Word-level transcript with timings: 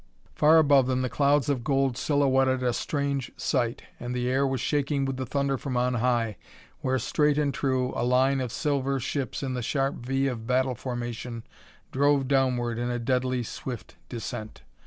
Far 0.33 0.57
above 0.57 0.87
them 0.87 1.03
the 1.03 1.11
clouds 1.11 1.47
of 1.47 1.63
gold 1.63 1.95
silhouetted 1.95 2.63
a 2.63 2.73
strange 2.73 3.31
sight, 3.37 3.83
and 3.99 4.15
the 4.15 4.27
air 4.27 4.47
was 4.47 4.59
shaking 4.59 5.05
with 5.05 5.17
the 5.17 5.27
thunder 5.27 5.59
from 5.59 5.77
on 5.77 5.93
high, 5.93 6.37
where, 6.79 6.97
straight 6.97 7.37
and 7.37 7.53
true, 7.53 7.93
a 7.95 8.01
line 8.03 8.41
of 8.41 8.51
silver 8.51 8.99
ships 8.99 9.43
in 9.43 9.53
the 9.53 9.61
sharp 9.61 9.97
V 9.97 10.25
of 10.25 10.47
battle 10.47 10.73
formation 10.73 11.43
drove 11.91 12.27
downward 12.27 12.79
in 12.79 12.89
a 12.89 12.97
deadly, 12.97 13.43
swift 13.43 13.95
descent. 14.09 14.63